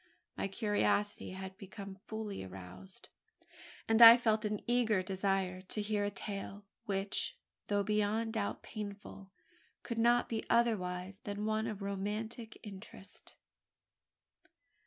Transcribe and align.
My 0.35 0.47
curiosity 0.47 1.29
had 1.33 1.59
become 1.59 1.99
fully 2.07 2.43
aroused; 2.43 3.09
and 3.87 4.01
I 4.01 4.17
felt 4.17 4.45
an 4.45 4.59
eager 4.65 5.03
desire 5.03 5.61
to 5.61 5.79
hear 5.79 6.03
a 6.03 6.09
tale, 6.09 6.65
which, 6.85 7.37
though 7.67 7.83
beyond 7.83 8.33
doubt 8.33 8.63
painful, 8.63 9.29
could 9.83 9.99
not 9.99 10.27
be 10.27 10.43
otherwise 10.49 11.19
than 11.25 11.45
one 11.45 11.67
of 11.67 11.83
romantic 11.83 12.57
interest. 12.63 13.35